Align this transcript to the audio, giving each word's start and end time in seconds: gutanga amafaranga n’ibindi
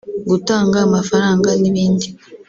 gutanga 0.29 0.77
amafaranga 0.87 1.49
n’ibindi 1.61 2.07